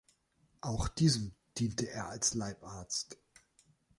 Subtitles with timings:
[0.61, 3.19] Auch diesem diente er als Leibarzt.